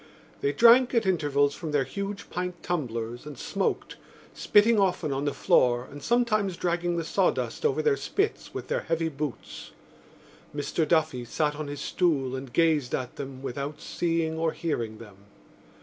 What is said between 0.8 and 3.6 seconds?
at intervals from their huge pint tumblers and